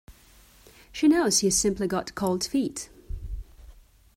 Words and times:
She 0.91 1.07
knows 1.07 1.43
you 1.43 1.51
simply 1.51 1.85
got 1.85 2.15
cold 2.15 2.43
feet. 2.43 2.89